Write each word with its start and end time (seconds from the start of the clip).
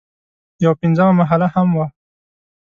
یوه 0.63 0.75
پنځمه 0.81 1.13
محله 1.19 1.47
هم 1.55 1.69
وه. 1.77 1.87